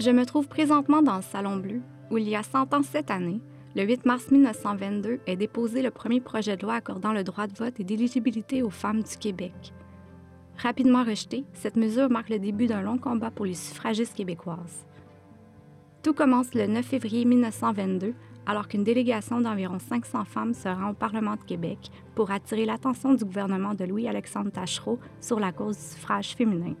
[0.00, 3.10] Je me trouve présentement dans le Salon Bleu, où il y a 100 ans cette
[3.10, 3.42] année,
[3.76, 7.54] le 8 mars 1922, est déposé le premier projet de loi accordant le droit de
[7.54, 9.74] vote et d'éligibilité aux femmes du Québec.
[10.56, 14.86] Rapidement rejetée, cette mesure marque le début d'un long combat pour les suffragistes québécoises.
[16.02, 18.14] Tout commence le 9 février 1922,
[18.46, 23.12] alors qu'une délégation d'environ 500 femmes se rend au Parlement de Québec pour attirer l'attention
[23.12, 26.74] du gouvernement de Louis-Alexandre Tachereau sur la cause du suffrage féminin.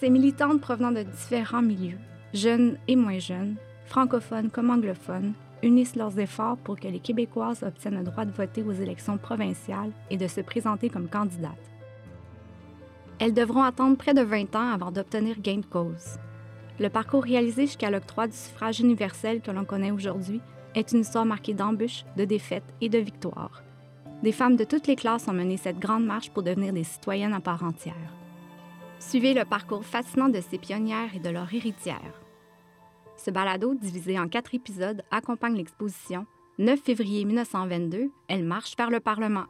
[0.00, 1.98] Ces militantes provenant de différents milieux,
[2.34, 3.56] jeunes et moins jeunes,
[3.86, 8.62] francophones comme anglophones, unissent leurs efforts pour que les Québécoises obtiennent le droit de voter
[8.62, 11.70] aux élections provinciales et de se présenter comme candidates.
[13.20, 16.18] Elles devront attendre près de 20 ans avant d'obtenir gain de cause.
[16.80, 20.40] Le parcours réalisé jusqu'à l'octroi du suffrage universel que l'on connaît aujourd'hui
[20.74, 23.62] est une histoire marquée d'embûches, de défaites et de victoires.
[24.22, 27.34] Des femmes de toutes les classes ont mené cette grande marche pour devenir des citoyennes
[27.34, 28.21] à part entière.
[29.08, 32.22] Suivez le parcours fascinant de ces pionnières et de leurs héritières.
[33.16, 36.24] Ce balado, divisé en quatre épisodes, accompagne l'exposition
[36.58, 39.44] 9 février 1922, Elle marche vers le Parlement.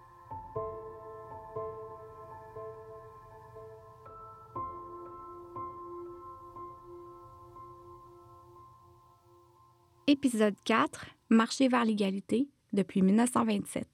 [10.09, 13.87] Épisode 4, Marcher vers l'égalité depuis 1927.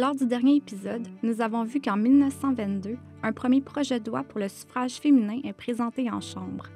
[0.00, 4.40] Lors du dernier épisode, nous avons vu qu'en 1922, un premier projet de loi pour
[4.40, 6.68] le suffrage féminin est présenté en Chambre.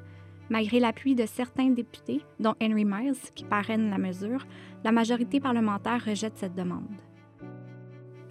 [0.50, 4.46] Malgré l'appui de certains députés, dont Henry Miles, qui parraine la mesure,
[4.84, 6.84] la majorité parlementaire rejette cette demande.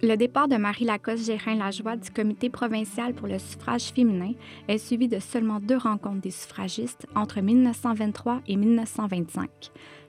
[0.00, 4.34] Le départ de Marie Lacoste-Gérin-Lajoie du comité provincial pour le suffrage féminin
[4.68, 9.50] est suivi de seulement deux rencontres des suffragistes entre 1923 et 1925.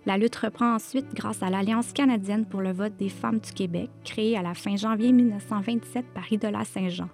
[0.05, 3.89] La lutte reprend ensuite grâce à l'Alliance canadienne pour le vote des femmes du Québec,
[4.03, 7.09] créée à la fin janvier 1927 par Idola Saint-Jean.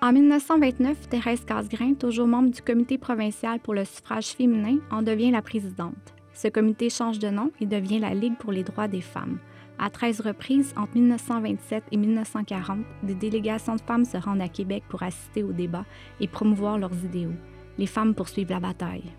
[0.00, 5.32] En 1929, Thérèse Casgrain, toujours membre du comité provincial pour le suffrage féminin, en devient
[5.32, 6.14] la présidente.
[6.32, 9.40] Ce comité change de nom et devient la Ligue pour les droits des femmes.
[9.80, 14.84] À 13 reprises, entre 1927 et 1940, des délégations de femmes se rendent à Québec
[14.88, 15.86] pour assister aux débats
[16.20, 17.34] et promouvoir leurs idéaux.
[17.78, 19.10] Les femmes poursuivent la bataille.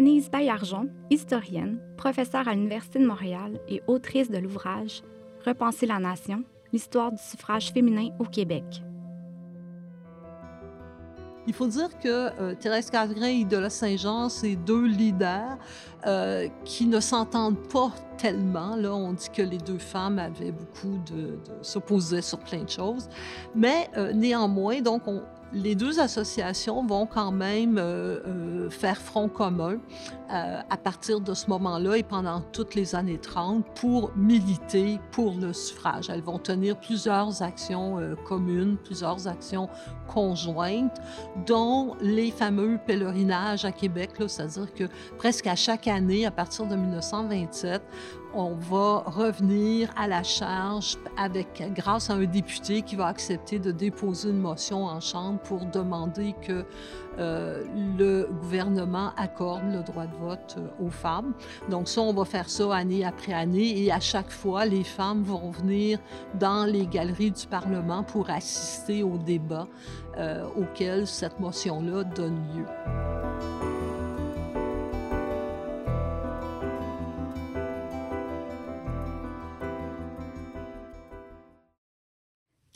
[0.00, 5.02] Denise Baillargeon, historienne, professeure à l'Université de Montréal et autrice de l'ouvrage
[5.44, 8.64] Repenser la nation, l'histoire du suffrage féminin au Québec.
[11.46, 12.08] Il faut dire que
[12.40, 15.58] euh, Thérèse Casgrain et Idola Saint-Jean, c'est deux leaders
[16.06, 18.76] euh, qui ne s'entendent pas tellement.
[18.76, 22.70] Là, on dit que les deux femmes avaient beaucoup de, de s'opposaient sur plein de
[22.70, 23.10] choses,
[23.54, 25.22] mais euh, néanmoins, donc on,
[25.52, 29.78] les deux associations vont quand même euh, euh, faire front commun
[30.32, 35.34] euh, à partir de ce moment-là et pendant toutes les années 30 pour militer pour
[35.34, 36.08] le suffrage.
[36.08, 39.68] Elles vont tenir plusieurs actions communes, plusieurs actions
[40.06, 41.00] conjointes,
[41.46, 44.84] dont les fameux pèlerinages à Québec, c'est-à-dire que
[45.18, 47.82] presque à chaque année, à partir de 1927,
[48.34, 53.72] on va revenir à la charge avec, grâce à un député qui va accepter de
[53.72, 56.64] déposer une motion en Chambre pour demander que
[57.18, 57.64] euh,
[57.98, 61.34] le gouvernement accorde le droit de vote euh, aux femmes.
[61.68, 65.22] Donc ça, on va faire ça année après année et à chaque fois, les femmes
[65.22, 65.98] vont venir
[66.38, 69.66] dans les galeries du Parlement pour assister au débat
[70.18, 73.09] euh, auquel cette motion-là donne lieu.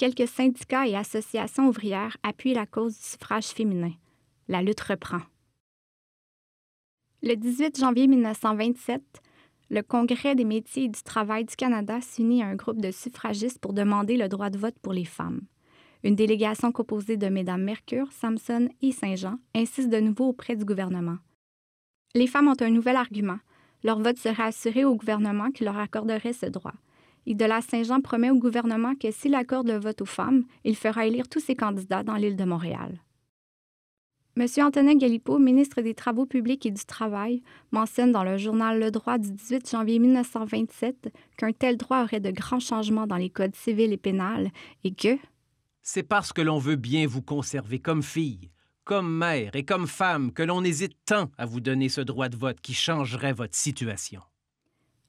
[0.04, 3.92] Quelques syndicats et associations ouvrières appuient la cause du suffrage féminin.
[4.48, 5.22] La lutte reprend.
[7.22, 9.00] Le 18 janvier 1927,
[9.70, 13.58] le Congrès des métiers et du travail du Canada s'unit à un groupe de suffragistes
[13.60, 15.40] pour demander le droit de vote pour les femmes.
[16.02, 21.16] Une délégation composée de Mesdames Mercure, Samson et Saint-Jean insiste de nouveau auprès du gouvernement.
[22.14, 23.38] Les femmes ont un nouvel argument.
[23.82, 26.74] Leur vote serait assuré au gouvernement qui leur accorderait ce droit.
[27.26, 31.28] Idola Saint-Jean promet au gouvernement que s'il accorde le vote aux femmes, il fera élire
[31.28, 33.00] tous ses candidats dans l'île de Montréal.
[34.36, 34.46] M.
[34.58, 37.40] Antonin Galipo, ministre des Travaux publics et du Travail,
[37.70, 42.32] mentionne dans le journal Le Droit du 18 janvier 1927 qu'un tel droit aurait de
[42.32, 44.50] grands changements dans les codes civils et pénals
[44.82, 45.16] et que
[45.82, 48.50] C'est parce que l'on veut bien vous conserver comme fille,
[48.82, 52.36] comme mère et comme femme que l'on hésite tant à vous donner ce droit de
[52.36, 54.20] vote qui changerait votre situation.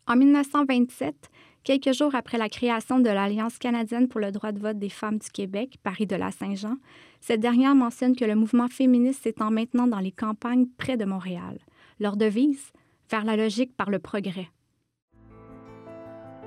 [0.06, 1.32] En 1927,
[1.66, 5.18] Quelques jours après la création de l'Alliance canadienne pour le droit de vote des femmes
[5.18, 6.76] du Québec, Paris de la Saint-Jean,
[7.22, 11.58] cette dernière mentionne que le mouvement féministe s'étend maintenant dans les campagnes près de Montréal.
[12.00, 12.72] Leur devise
[13.08, 14.48] Faire la logique par le progrès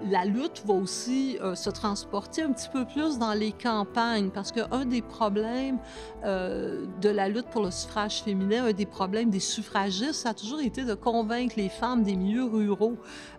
[0.05, 4.53] la lutte va aussi euh, se transporter un petit peu plus dans les campagnes parce
[4.53, 5.79] qu'un des problèmes
[6.25, 10.35] euh, de la lutte pour le suffrage féminin, un des problèmes des suffragistes, ça a
[10.35, 12.97] toujours été de convaincre les femmes des milieux ruraux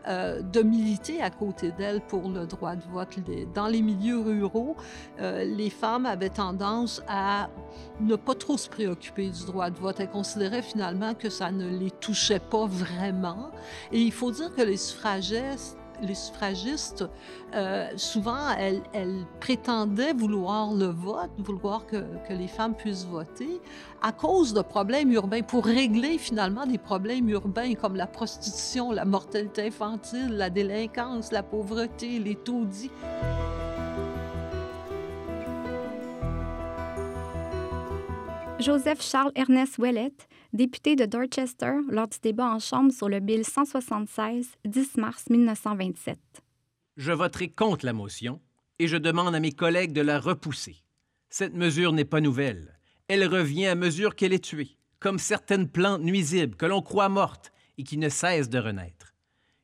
[0.07, 3.09] euh, de militer à côté d'elles pour le droit de vote.
[3.53, 4.75] Dans les milieux ruraux,
[5.19, 7.49] les femmes avaient tendance à
[7.99, 9.99] ne pas trop se préoccuper du droit de vote.
[9.99, 13.51] Elles considéraient finalement que ça ne les touchait pas vraiment.
[13.91, 17.05] Et il faut dire que les suffragistes les suffragistes,
[17.55, 18.81] euh, souvent, elles,
[19.39, 21.97] prétendaient vouloir le vote, vouloir que,
[22.27, 23.61] que, les femmes puissent voter,
[24.01, 29.05] à cause de problèmes urbains, pour régler finalement des problèmes urbains comme la prostitution, la
[29.05, 32.91] mortalité infantile, la délinquance, la pauvreté, les taudis.
[38.59, 43.45] Joseph Charles Ernest Ouellette député de Dorchester lors du débat en Chambre sur le Bill
[43.45, 46.17] 176, 10 mars 1927.
[46.97, 48.41] Je voterai contre la motion
[48.79, 50.77] et je demande à mes collègues de la repousser.
[51.29, 52.79] Cette mesure n'est pas nouvelle.
[53.07, 57.51] Elle revient à mesure qu'elle est tuée, comme certaines plantes nuisibles que l'on croit mortes
[57.77, 59.13] et qui ne cessent de renaître.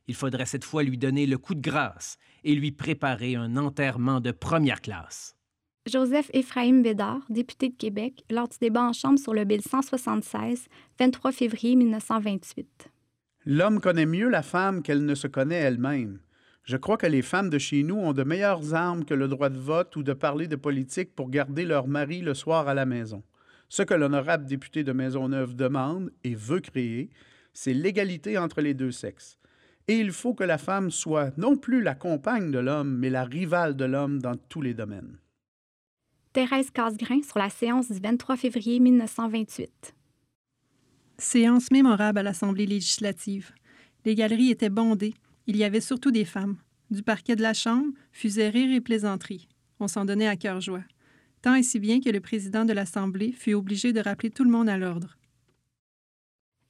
[0.08, 4.20] Il faudrait cette fois lui donner le coup de grâce et lui préparer un enterrement
[4.20, 5.35] de première classe.
[5.86, 10.66] Joseph Ephraim Bédard, député de Québec, lors du débat en Chambre sur le Bill 176,
[10.98, 12.88] 23 février 1928.
[13.44, 16.18] L'homme connaît mieux la femme qu'elle ne se connaît elle-même.
[16.64, 19.48] Je crois que les femmes de chez nous ont de meilleures armes que le droit
[19.48, 22.84] de vote ou de parler de politique pour garder leur mari le soir à la
[22.84, 23.22] maison.
[23.68, 27.10] Ce que l'honorable député de Maisonneuve demande et veut créer,
[27.52, 29.38] c'est l'égalité entre les deux sexes.
[29.86, 33.22] Et il faut que la femme soit non plus la compagne de l'homme, mais la
[33.22, 35.18] rivale de l'homme dans tous les domaines.
[36.36, 39.94] Thérèse Casgrain sur la séance du 23 février 1928.
[41.16, 43.52] Séance mémorable à l'Assemblée législative.
[44.04, 45.14] Les galeries étaient bondées.
[45.46, 46.58] Il y avait surtout des femmes.
[46.90, 49.48] Du parquet de la Chambre fusaient rire et plaisanterie.
[49.80, 50.84] On s'en donnait à cœur joie.
[51.40, 54.50] Tant et si bien que le président de l'Assemblée fut obligé de rappeler tout le
[54.50, 55.16] monde à l'ordre.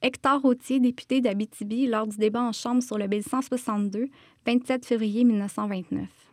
[0.00, 4.10] Hector Autier, député d'Abitibi, lors du débat en Chambre sur le Bill 162,
[4.46, 6.25] 27 février 1929.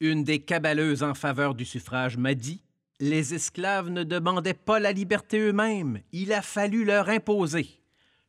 [0.00, 2.62] Une des cabaleuses en faveur du suffrage m'a dit
[3.00, 7.66] Les esclaves ne demandaient pas la liberté eux-mêmes, il a fallu leur imposer.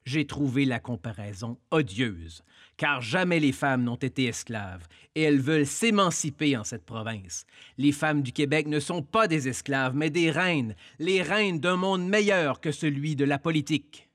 [0.03, 2.41] J'ai trouvé la comparaison odieuse,
[2.75, 7.45] car jamais les femmes n'ont été esclaves, et elles veulent s'émanciper en cette province.
[7.77, 11.75] Les femmes du Québec ne sont pas des esclaves, mais des reines, les reines d'un
[11.75, 14.08] monde meilleur que celui de la politique.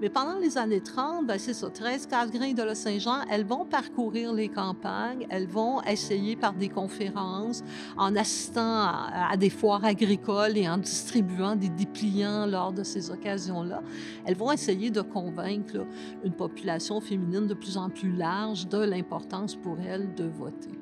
[0.00, 3.66] Mais pendant les années 30, ben c'est ça, Thérèse Casgrain de la Saint-Jean, elles vont
[3.66, 7.62] parcourir les campagnes, elles vont essayer par des conférences,
[7.98, 13.82] en assistant à, des foires agricoles et en distribuant des dépliants lors de ces occasions-là,
[14.24, 15.86] elles vont essayer de convaincre
[16.24, 20.78] une population féminine de plus en plus large de l'importance pour elles de voter.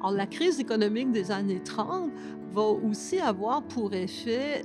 [0.00, 2.12] Alors, la crise économique des années 30
[2.52, 4.64] va aussi avoir pour effet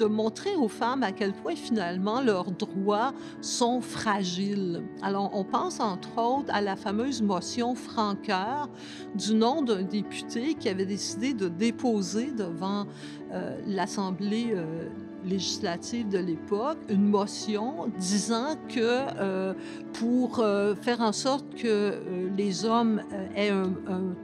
[0.00, 4.82] de montrer aux femmes à quel point finalement leurs droits sont fragiles.
[5.02, 8.68] Alors, on pense entre autres à la fameuse motion Franqueur
[9.14, 12.86] du nom d'un député qui avait décidé de déposer devant
[13.32, 14.88] euh, l'Assemblée euh,
[15.24, 19.54] législative de l'époque une motion disant que euh,
[19.92, 23.02] pour euh, faire en sorte que euh, les hommes
[23.36, 23.72] aient un,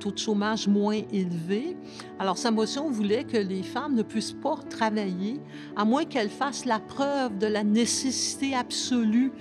[0.01, 1.77] taux de chômage moins élevé,
[2.19, 5.41] alors sa motion voulait que les femmes ne puissent pas travailler
[5.77, 9.33] à moins qu'elles fassent la preuve de la nécessité absolue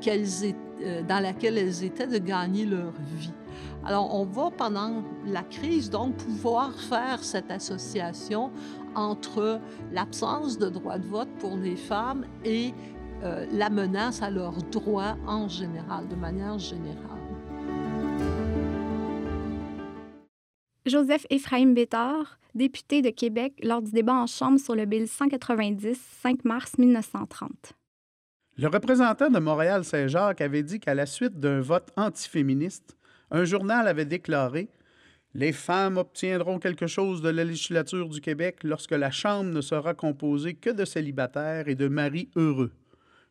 [0.00, 0.26] qu'elles
[1.08, 3.32] dans laquelle elles étaient de gagner leur vie.
[3.84, 8.52] Alors, on va pendant la crise donc pouvoir faire cette association
[8.94, 9.60] entre
[9.92, 12.72] l'absence de droit de vote pour les femmes et
[13.22, 17.18] euh, la menace à leurs droits en général, de manière générale.
[20.84, 25.96] Joseph Ephraim Bétard, député de Québec lors du débat en Chambre sur le Bill 190,
[26.22, 27.74] 5 mars 1930.
[28.58, 32.96] Le représentant de Montréal-Saint-Jacques avait dit qu'à la suite d'un vote antiféministe,
[33.30, 34.68] un journal avait déclaré
[35.34, 39.94] les femmes obtiendront quelque chose de la législature du Québec lorsque la Chambre ne sera
[39.94, 42.72] composée que de célibataires et de maris heureux.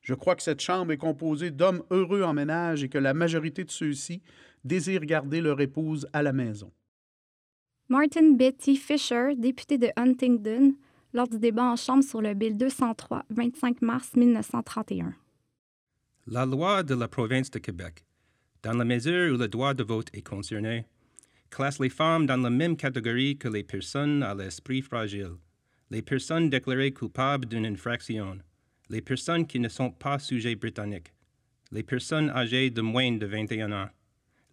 [0.02, 3.64] Je crois que cette Chambre est composée d'hommes heureux en ménage et que la majorité
[3.64, 4.22] de ceux-ci
[4.64, 6.72] désirent garder leur épouse à la maison.
[7.88, 10.74] Martin Betty Fisher, député de Huntingdon,
[11.14, 15.14] lors du débat en Chambre sur le Bill 203, 25 mars 1931.
[16.28, 18.06] La loi de la province de Québec
[18.64, 20.86] dans la mesure où le droit de vote est concerné,
[21.52, 25.36] classe les femmes dans la même catégorie que les personnes à l'esprit fragile,
[25.92, 28.40] les personnes déclarées coupables d'une infraction,
[28.90, 31.14] les personnes qui ne sont pas sujets britanniques,
[31.72, 33.90] les personnes âgées de moins de 21 ans,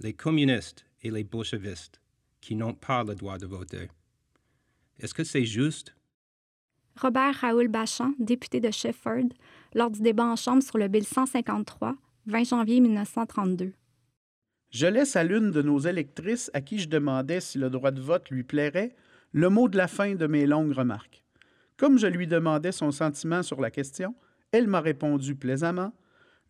[0.00, 2.00] les communistes et les bolchevistes,
[2.40, 3.88] qui n'ont pas le droit de voter.
[4.98, 5.94] Est-ce que c'est juste?
[7.00, 9.28] Robert Raoul Bachand, député de Shefford,
[9.74, 13.72] lors du débat en Chambre sur le Bill 153, 20 janvier 1932.
[14.70, 18.02] Je laisse à l'une de nos électrices à qui je demandais si le droit de
[18.02, 18.94] vote lui plairait
[19.32, 21.24] le mot de la fin de mes longues remarques.
[21.78, 24.14] Comme je lui demandais son sentiment sur la question,
[24.52, 25.92] elle m'a répondu plaisamment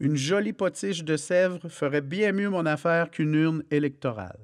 [0.00, 4.38] Une jolie potiche de Sèvres ferait bien mieux mon affaire qu'une urne électorale.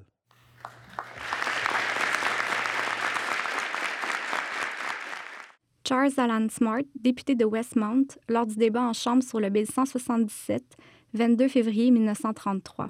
[5.87, 10.63] Charles Alan Smart, député de Westmount, lors du débat en Chambre sur le Bill 177,
[11.13, 12.89] 22 février 1933.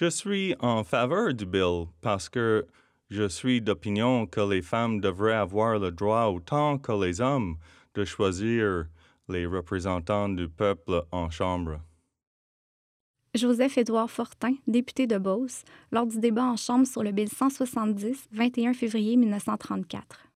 [0.00, 2.68] Je suis en faveur du bill parce que
[3.10, 7.56] je suis d'opinion que les femmes devraient avoir le droit autant que les hommes
[7.94, 8.86] de choisir
[9.28, 11.80] les représentants du peuple en Chambre.
[13.34, 18.74] Joseph-Édouard Fortin, député de Beauce, lors du débat en Chambre sur le Bill 170, 21
[18.74, 20.28] février 1934.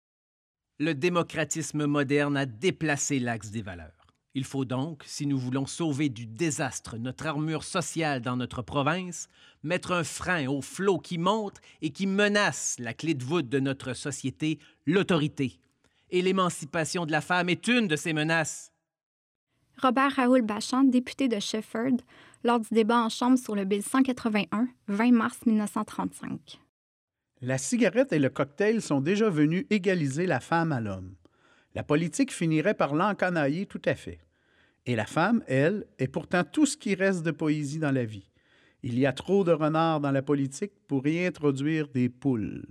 [0.81, 4.02] Le démocratisme moderne a déplacé l'axe des valeurs.
[4.35, 9.29] Il faut donc, si nous voulons sauver du désastre notre armure sociale dans notre province,
[9.63, 13.61] mettre un frein au flot qui monte et qui menace la clé de voûte de
[13.61, 15.61] notre société, l'autorité.
[16.09, 18.73] Et l'émancipation de la femme est une de ces menaces.
[19.83, 21.99] Robert Raoul Bachand, député de Shefford,
[22.45, 26.59] lors du débat en Chambre sur le Bill 181, 20 mars 1935.
[27.43, 31.17] La cigarette et le cocktail sont déjà venus égaliser la femme à l'homme.
[31.75, 34.21] La politique finirait par l'encanailler tout à fait.
[34.85, 38.29] Et la femme, elle, est pourtant tout ce qui reste de poésie dans la vie.
[38.83, 42.65] Il y a trop de renards dans la politique pour y introduire des poules.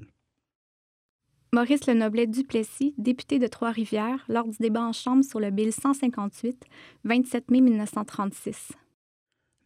[1.53, 6.65] Maurice Lenoblet Duplessis, député de Trois-Rivières, lors du débat en Chambre sur le Bill 158,
[7.03, 8.74] 27 mai 1936.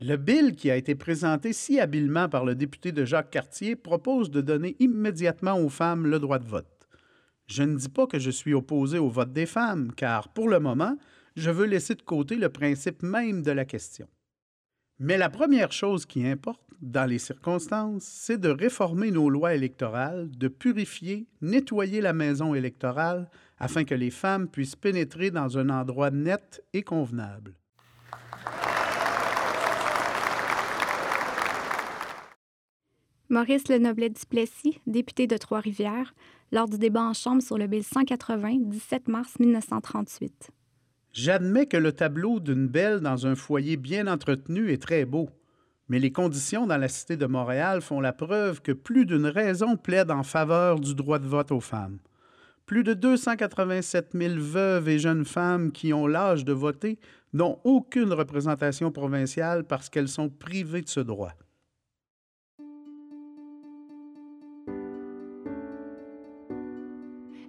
[0.02, 4.30] Le bill qui a été présenté si habilement par le député de Jacques Cartier propose
[4.30, 6.75] de donner immédiatement aux femmes le droit de vote.
[7.48, 10.60] Je ne dis pas que je suis opposé au vote des femmes, car pour le
[10.60, 10.98] moment,
[11.36, 14.08] je veux laisser de côté le principe même de la question.
[15.00, 20.30] Mais la première chose qui importe, dans les circonstances, c'est de réformer nos lois électorales,
[20.32, 26.12] de purifier, nettoyer la maison électorale, afin que les femmes puissent pénétrer dans un endroit
[26.12, 27.54] net et convenable.
[33.30, 36.14] Maurice Lenoblet Duplessis, député de Trois-Rivières,
[36.52, 40.52] lors du débat en Chambre sur le Bill 180, 17 mars 1938.
[41.12, 45.30] J'admets que le tableau d'une belle dans un foyer bien entretenu est très beau,
[45.88, 49.78] mais les conditions dans la cité de Montréal font la preuve que plus d'une raison
[49.78, 52.00] plaide en faveur du droit de vote aux femmes.
[52.66, 57.00] Plus de 287 000 veuves et jeunes femmes qui ont l'âge de voter
[57.32, 61.34] n'ont aucune représentation provinciale parce qu'elles sont privées de ce droit.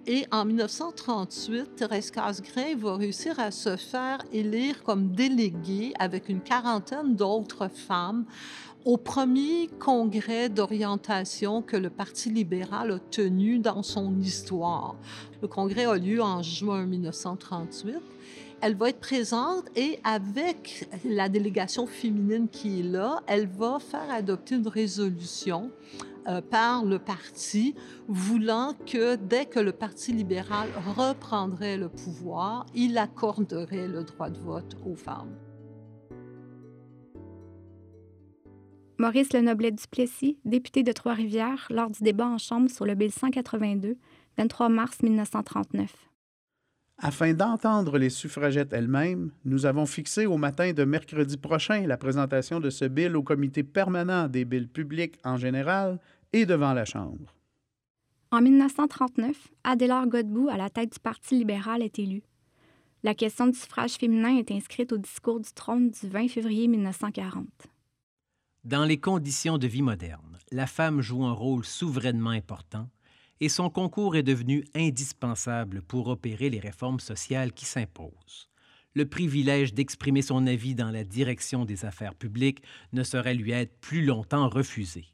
[0.09, 6.39] Et en 1938, Thérèse Casgrain va réussir à se faire élire comme déléguée avec une
[6.39, 8.23] quarantaine d'autres femmes
[8.85, 14.95] au premier congrès d'orientation que le Parti libéral a tenu dans son histoire.
[15.41, 17.95] Le congrès a lieu en juin 1938
[18.61, 24.09] elle va être présente et avec la délégation féminine qui est là, elle va faire
[24.09, 25.71] adopter une résolution
[26.27, 27.75] euh, par le parti,
[28.07, 34.39] voulant que dès que le Parti libéral reprendrait le pouvoir, il accorderait le droit de
[34.39, 35.35] vote aux femmes.
[38.99, 43.95] Maurice Lenoblet Duplessis, député de Trois-Rivières, lors du débat en Chambre sur le Bill 182,
[44.37, 46.06] 23 mars 1939.
[46.99, 52.59] Afin d'entendre les suffragettes elles-mêmes, nous avons fixé au matin de mercredi prochain la présentation
[52.59, 55.99] de ce bill au comité permanent des bills publics en général
[56.33, 57.35] et devant la Chambre.
[58.31, 62.23] En 1939, Adélard Godbout, à la tête du Parti libéral, est élu.
[63.03, 67.45] La question du suffrage féminin est inscrite au discours du trône du 20 février 1940.
[68.63, 72.89] Dans les conditions de vie moderne, la femme joue un rôle souverainement important
[73.39, 78.49] et son concours est devenu indispensable pour opérer les réformes sociales qui s'imposent.
[78.93, 82.63] Le privilège d'exprimer son avis dans la direction des affaires publiques
[82.93, 85.05] ne saurait lui être plus longtemps refusé.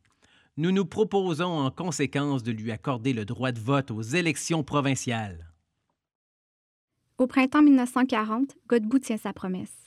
[0.56, 5.52] Nous nous proposons en conséquence de lui accorder le droit de vote aux élections provinciales.
[7.18, 9.83] Au printemps 1940, Godbout tient sa promesse.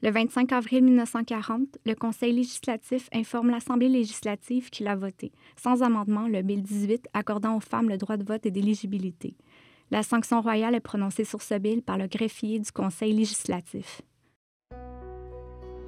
[0.00, 6.28] Le 25 avril 1940, le Conseil législatif informe l'Assemblée législative qu'il a voté, sans amendement,
[6.28, 9.34] le Bill 18 accordant aux femmes le droit de vote et d'éligibilité.
[9.90, 14.02] La sanction royale est prononcée sur ce bill par le greffier du Conseil législatif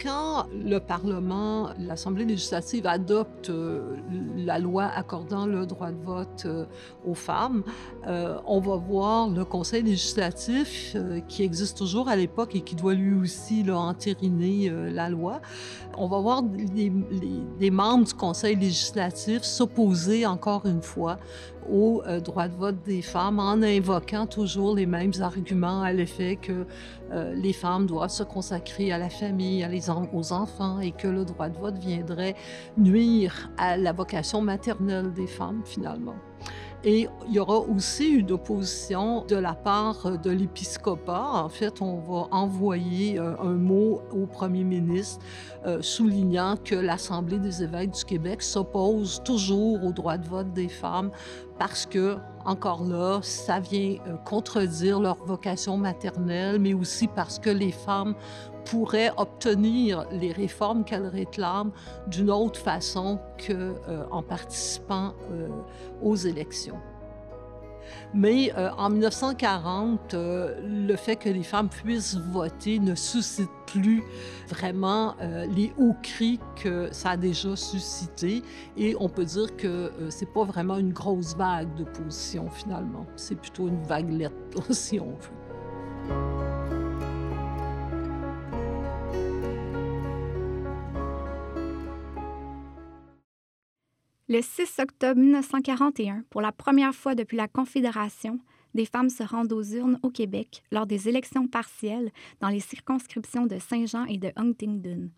[0.03, 3.97] quand le Parlement, l'Assemblée législative adopte euh,
[4.37, 6.65] la loi accordant le droit de vote euh,
[7.07, 7.63] aux femmes,
[8.07, 10.97] euh, on va voir le Conseil législatif
[11.29, 15.41] qui existe toujours à l'époque et qui doit lui aussi entériner la loi.
[15.97, 16.43] On va voir
[16.73, 21.19] les membres du Conseil législatif s'opposer encore une fois
[21.71, 26.67] au droit de vote des femmes en invoquant toujours les mêmes arguments à l'effet que
[27.13, 31.09] euh, les femmes doivent se consacrer à la famille, à les aux enfants et que
[31.09, 32.37] le droit de vote viendrait
[32.77, 36.17] nuire à la vocation maternelle des femmes finalement.
[36.83, 41.31] Et il y aura aussi une opposition de la part de l'épiscopat.
[41.35, 45.23] En fait, on va envoyer euh, un mot au premier ministre
[45.67, 50.69] euh, soulignant que l'Assemblée des évêques du Québec s'oppose toujours au droit de vote des
[50.69, 51.11] femmes
[51.59, 57.51] parce que, encore là, ça vient euh, contredire leur vocation maternelle, mais aussi parce que
[57.51, 58.15] les femmes
[58.65, 61.73] pourraient obtenir les réformes qu'elles réclament
[62.07, 63.53] d'une autre façon qu'en
[63.89, 65.49] euh, participant euh,
[66.03, 66.79] aux élections.
[68.15, 74.03] Mais euh, en 1940, le fait que les femmes puissent voter ne suscite plus
[74.49, 78.43] vraiment les hauts cris que ça a déjà suscité.
[78.77, 83.07] Et on peut dire que c'est pas vraiment une grosse vague de position finalement.
[83.17, 84.33] C'est plutôt une vaguelette,
[84.71, 86.40] si on veut.
[94.33, 98.39] Le 6 octobre 1941, pour la première fois depuis la Confédération,
[98.75, 103.47] des femmes se rendent aux urnes au Québec lors des élections partielles dans les circonscriptions
[103.47, 105.11] de Saint-Jean et de Huntingdon.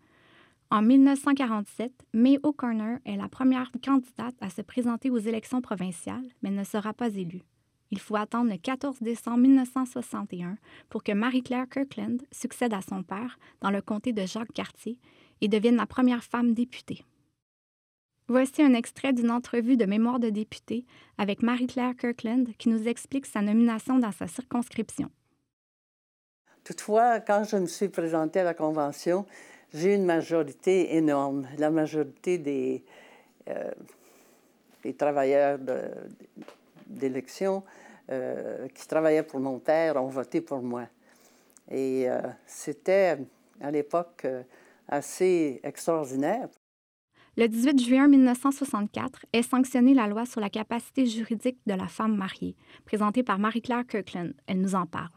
[0.71, 6.49] En 1947, May O'Connor est la première candidate à se présenter aux élections provinciales, mais
[6.49, 7.43] ne sera pas élue.
[7.91, 10.57] Il faut attendre le 14 décembre 1961
[10.89, 14.97] pour que Marie-Claire Kirkland succède à son père dans le comté de Jacques-Cartier
[15.41, 17.05] et devienne la première femme députée.
[18.29, 20.85] Voici un extrait d'une entrevue de mémoire de député
[21.17, 25.09] avec Marie-Claire Kirkland qui nous explique sa nomination dans sa circonscription.
[26.63, 29.25] Toutefois, quand je me suis présentée à la Convention,
[29.73, 31.47] j'ai une majorité énorme.
[31.57, 32.85] La majorité des,
[33.49, 33.71] euh,
[34.97, 35.59] travailleurs
[36.87, 37.63] d'élection
[38.09, 40.87] euh, qui travaillaient pour mon père ont voté pour moi.
[41.69, 43.17] Et euh, c'était
[43.59, 44.25] à l'époque
[44.87, 46.47] assez extraordinaire.
[47.35, 52.15] Le 18 juin 1964 est sanctionnée la loi sur la capacité juridique de la femme
[52.15, 54.33] mariée, présentée par Marie-Claire Kirkland.
[54.45, 55.09] Elle nous en parle.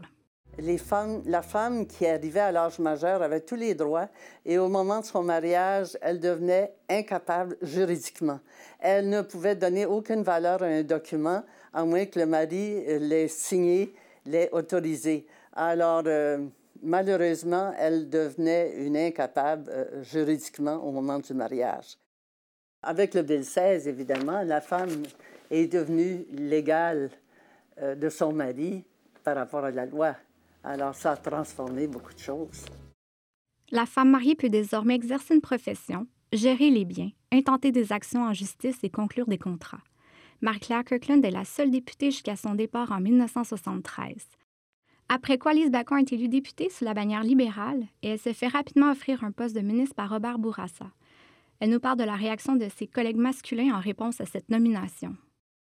[1.27, 4.09] La femme qui arrivait à l'âge majeur avait tous les droits
[4.47, 8.41] et au moment de son mariage, elle devenait incapable juridiquement.
[8.81, 11.43] Elle ne pouvait donner aucune valeur à un document
[11.75, 13.93] à moins que le mari l'ait signé,
[14.25, 15.27] l'ait autorisé.
[15.53, 16.47] Alors, euh,
[16.83, 21.99] malheureusement, elle devenait une incapable euh, juridiquement au moment du mariage.
[22.83, 25.03] Avec le Bill 16, évidemment, la femme
[25.51, 27.11] est devenue légale
[27.81, 28.85] euh, de son mari
[29.25, 30.15] par rapport à la loi.
[30.63, 32.65] Alors, ça a transformé beaucoup de choses.
[33.71, 38.33] La femme mariée peut désormais exercer une profession, gérer les biens, intenter des actions en
[38.33, 39.83] justice et conclure des contrats.
[40.41, 44.15] Marie-Claire Kirkland est la seule députée jusqu'à son départ en 1973.
[45.09, 48.49] Après quoi, Lise Bacon est élue députée sous la bannière libérale et elle se fait
[48.49, 50.91] rapidement offrir un poste de ministre par Robert Bourassa.
[51.61, 55.17] Elle nous parle de la réaction de ses collègues masculins en réponse à cette nomination.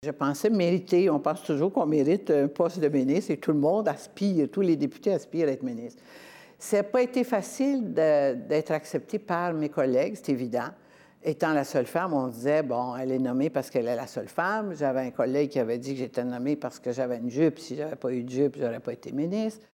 [0.03, 3.59] Je pensais mériter, on pense toujours qu'on mérite un poste de ministre et tout le
[3.59, 6.01] monde aspire, tous les députés aspirent à être ministre.
[6.57, 10.69] Ça n'a pas été facile d'être accepté par mes collègues, c'est évident.
[11.21, 14.29] Étant la seule femme, on disait, bon, elle est nommée parce qu'elle est la seule
[14.29, 14.73] femme.
[14.73, 17.59] J'avais un collègue qui avait dit que j'étais nommée parce que j'avais une jupe.
[17.59, 19.68] Si j'avais pas eu de jupe, j'aurais pas été ministre.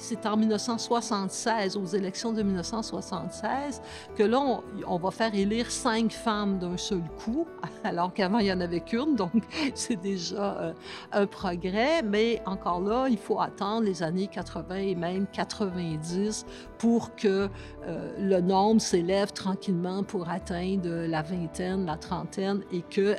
[0.00, 3.82] C'est en 1976, aux élections de 1976,
[4.16, 4.40] que là,
[4.86, 7.46] on, va faire élire cinq femmes d'un seul coup,
[7.84, 9.30] alors qu'avant, il n'y en avait qu'une, donc
[9.74, 10.72] c'est déjà euh,
[11.12, 12.02] un progrès.
[12.02, 16.46] Mais encore là, il faut attendre les années 80 et même 90
[16.78, 17.50] pour que
[17.86, 23.16] euh, le nombre s'élève tranquillement pour atteindre la vingtaine, la trentaine, et que euh,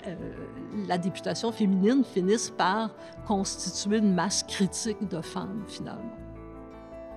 [0.87, 2.89] la députation féminine finisse par
[3.27, 6.20] constituer une masse critique de femmes, finalement.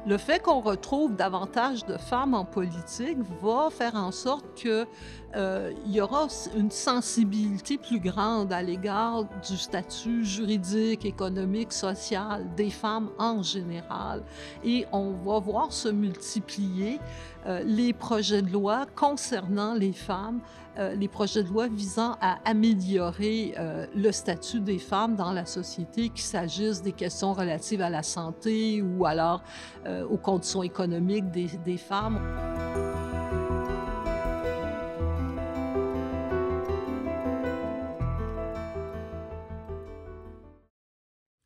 [0.07, 4.87] Le fait qu'on retrouve davantage de femmes en politique va faire en sorte que
[5.37, 12.47] euh, il y aura une sensibilité plus grande à l'égard du statut juridique, économique, social
[12.57, 14.23] des femmes en général.
[14.65, 17.01] Et on va voir se multiplier
[17.47, 20.41] euh, les projets de loi concernant les femmes,
[20.79, 23.55] euh, les projets de loi visant à améliorer
[23.95, 28.83] le statut des femmes dans la société, qu'il s'agisse des questions relatives à la santé
[28.83, 29.43] ou alors
[30.11, 32.54] aux conditions économiques des, des femmes.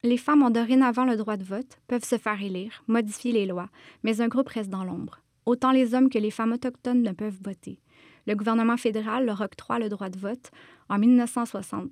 [0.08, 3.68] Les femmes ont dorénavant le droit de vote, peuvent se faire élire, modifier les lois,
[4.02, 5.20] mais un groupe reste dans l'ombre.
[5.44, 7.78] Autant les hommes que les femmes autochtones ne peuvent voter.
[8.26, 10.50] Le gouvernement fédéral leur octroie le droit de vote
[10.88, 11.90] en 1960.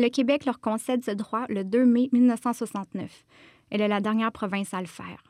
[0.00, 3.24] Le Québec leur concède ce droit le 2 mai 1969.
[3.70, 5.22] Elle est la dernière province à le faire.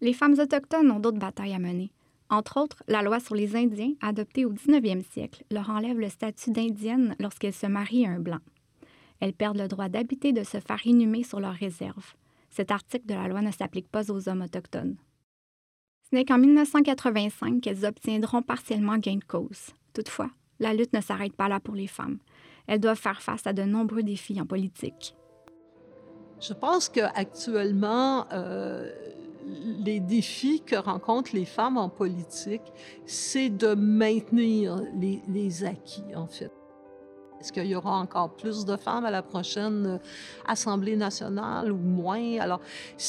[0.00, 1.92] Les femmes autochtones ont d'autres batailles à mener.
[2.30, 6.50] Entre autres, la loi sur les Indiens, adoptée au 19e siècle, leur enlève le statut
[6.50, 8.40] d'indienne lorsqu'elles se marient à un blanc
[9.20, 12.14] elles perdent le droit d'habiter de se faire inhumer sur leurs réserves.
[12.50, 14.96] Cet article de la loi ne s'applique pas aux hommes autochtones.
[16.10, 19.70] Ce n'est qu'en 1985 qu'elles obtiendront partiellement gain de cause.
[19.92, 22.18] Toutefois, la lutte ne s'arrête pas là pour les femmes.
[22.66, 25.16] Elles doivent faire face à de nombreux défis en politique.
[26.40, 28.90] Je pense qu'actuellement, euh,
[29.84, 32.72] les défis que rencontrent les femmes en politique,
[33.06, 36.52] c'est de maintenir les, les acquis, en fait.
[37.44, 39.98] Est-ce qu'il y aura encore plus de femmes à la prochaine euh,
[40.46, 42.38] Assemblée nationale ou moins?
[42.40, 42.62] Alors,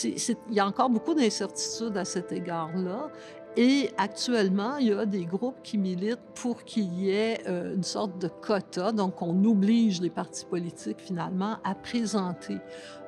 [0.03, 3.09] il y a encore beaucoup d'incertitudes à cet égard-là.
[3.57, 7.83] Et actuellement, il y a des groupes qui militent pour qu'il y ait euh, une
[7.83, 12.57] sorte de quota, donc on oblige les partis politiques finalement à présenter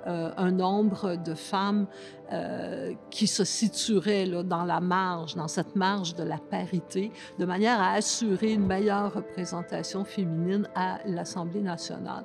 [0.08, 1.86] euh, un nombre de femmes
[2.32, 7.46] euh, qui se situeraient là, dans la marge, dans cette marge de la parité, de
[7.46, 12.24] manière à assurer une meilleure représentation féminine à l'Assemblée nationale.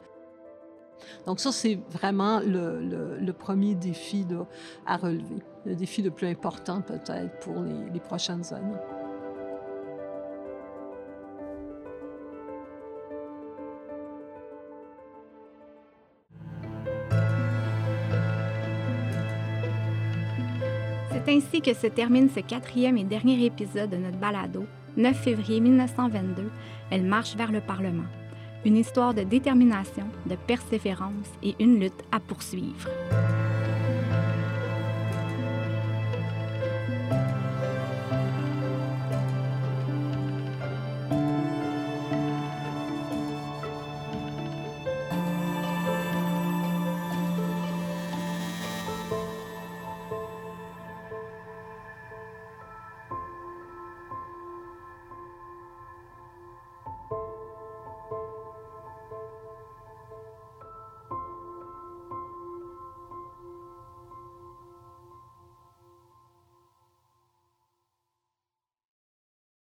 [1.26, 4.26] Donc ça, c'est vraiment le, premier défi
[4.86, 8.76] à relever, le défi le plus important peut-être pour les, prochaines années.
[21.10, 25.60] C'est ainsi que se termine ce quatrième et dernier épisode de notre balado, 9 février
[25.60, 26.50] 1922,
[26.90, 28.04] Elle marche vers le Parlement
[28.64, 32.88] une histoire de détermination, de persévérance et une lutte à poursuivre.